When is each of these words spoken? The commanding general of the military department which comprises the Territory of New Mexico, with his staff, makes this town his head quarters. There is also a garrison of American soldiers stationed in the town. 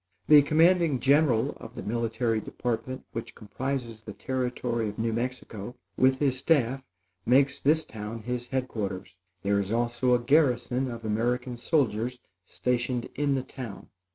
The 0.27 0.41
commanding 0.41 0.99
general 0.99 1.51
of 1.57 1.75
the 1.75 1.83
military 1.83 2.39
department 2.41 3.03
which 3.11 3.35
comprises 3.35 4.01
the 4.01 4.13
Territory 4.13 4.89
of 4.89 4.97
New 4.97 5.13
Mexico, 5.13 5.75
with 5.95 6.17
his 6.17 6.39
staff, 6.39 6.81
makes 7.23 7.59
this 7.61 7.85
town 7.85 8.23
his 8.23 8.47
head 8.47 8.67
quarters. 8.67 9.13
There 9.43 9.59
is 9.59 9.71
also 9.71 10.15
a 10.15 10.19
garrison 10.19 10.89
of 10.89 11.05
American 11.05 11.55
soldiers 11.55 12.17
stationed 12.47 13.09
in 13.13 13.35
the 13.35 13.43
town. 13.43 13.89